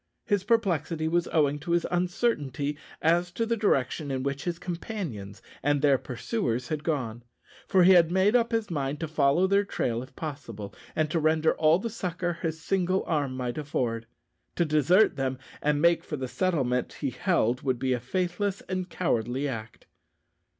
[0.25, 5.43] His perplexity was owing to his uncertainty as to the direction in which his companions
[5.61, 7.21] and their pursuers had gone;
[7.67, 11.53] for he had made up his mind to follow their trail if possible, and render
[11.53, 14.07] all the succour his single arm might afford.
[14.55, 18.89] To desert them, and make for the settlement, he held, would be a faithless and
[18.89, 19.85] cowardly act.